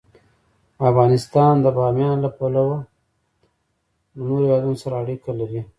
افغانستان 0.91 1.53
د 1.61 1.65
بامیان 1.77 2.17
له 2.25 2.29
پلوه 2.37 2.77
له 4.15 4.21
نورو 4.27 4.43
هېوادونو 4.45 4.77
سره 4.83 4.93
اړیکې 5.03 5.31
لري. 5.39 5.61